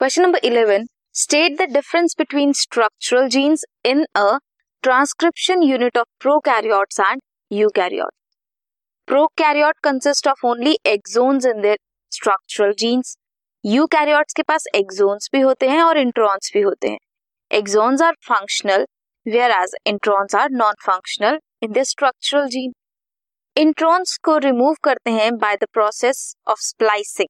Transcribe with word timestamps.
Question 0.00 0.22
number 0.22 0.38
eleven 0.44 0.84
state 1.14 1.52
the 1.58 1.66
difference 1.74 2.14
between 2.18 2.50
structural 2.52 3.28
genes 3.34 3.64
in 3.86 4.04
a 4.16 4.24
transcription 4.84 5.62
unit 5.62 5.98
of 5.98 6.06
prokaryotes 6.48 7.00
and 7.00 7.20
eukaryote 7.76 8.14
prokaryote 9.38 9.78
consist 9.84 10.28
of 10.28 10.44
only 10.46 10.76
exons 10.86 11.46
in 11.46 11.60
their 11.60 11.78
structural 12.12 12.72
genes 12.78 13.16
eukaryotes 13.96 14.34
के 14.34 14.42
पास 14.42 14.66
exons 14.74 15.30
भी 15.32 15.40
होते 15.40 15.68
हैं 15.68 15.80
और 15.82 15.98
introns 15.98 16.52
भी 16.54 16.60
होते 16.62 16.88
हैं. 16.88 16.98
Exons 17.50 18.02
are 18.02 18.16
functional 18.28 18.86
whereas 19.52 19.74
introns 19.86 20.34
are 20.34 20.50
non 20.50 20.84
functional 20.86 21.40
in 21.62 21.72
the 21.72 21.82
structural 21.92 22.46
gene 22.48 22.72
introns 23.56 24.16
को 24.24 24.36
रिमूव 24.48 24.76
करते 24.84 25.10
हैं 25.12 25.34
by 25.38 25.56
the 25.56 25.72
process 25.72 26.22
of 26.48 26.60
splicing 26.68 27.28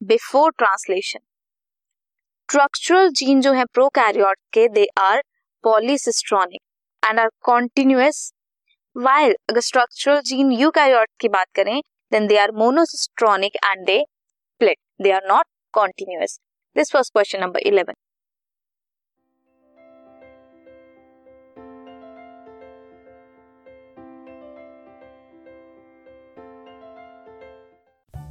before 0.00 0.50
translation 0.58 1.20
structural 2.48 3.08
gene 3.16 3.40
जो 3.40 3.52
है 3.52 3.64
प्रोकैरियोट 3.74 4.36
के 4.52 4.66
they 4.74 4.86
are 4.98 5.20
polycistronic 5.64 6.60
and 7.02 7.18
are 7.20 7.28
continuous 7.44 8.20
while 8.96 9.34
अगर 9.50 9.60
structural 9.60 10.20
gene 10.26 10.52
you 10.52 10.58
eukaryote 10.60 11.08
की 11.20 11.28
बात 11.28 11.46
करें 11.56 11.80
then 12.12 12.26
they 12.26 12.38
are 12.38 12.52
monocistronic 12.60 13.56
and 13.64 13.84
they 13.86 13.98
split 14.00 14.78
they 15.02 15.10
are 15.12 15.26
not 15.28 15.44
continuous 15.74 16.38
this 16.76 16.94
was 16.94 17.10
question 17.12 17.40
number 17.40 17.68
11 17.70 17.94